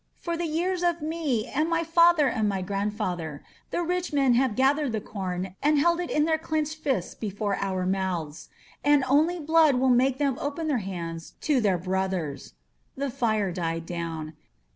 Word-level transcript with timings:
For 0.15 0.35
the 0.35 0.47
years 0.47 0.81
of 0.81 1.03
me, 1.03 1.45
and 1.45 1.69
my 1.69 1.83
father 1.83 2.27
and 2.27 2.49
my 2.49 2.63
grand* 2.63 2.95
father, 2.97 3.43
the 3.69 3.83
rich 3.83 4.11
men 4.11 4.33
have 4.33 4.55
gathered 4.55 4.93
the 4.93 4.99
com 4.99 5.49
and 5.61 5.77
held 5.77 5.99
it 5.99 6.09
in 6.09 6.25
their 6.25 6.39
clenched 6.39 6.77
fists 6.79 7.13
before 7.13 7.55
our 7.57 7.85
mouths* 7.85 8.49
And 8.83 9.03
only 9.07 9.39
blood 9.39 9.75
will 9.75 9.89
make 9.91 10.17
them 10.17 10.39
open 10.41 10.67
their 10.69 10.79
hands 10.79 11.35
to 11.41 11.61
their 11.61 11.77
brothers." 11.77 12.53
The 12.97 13.11
fire 13.11 13.51
died 13.51 13.85
down. 13.85 14.33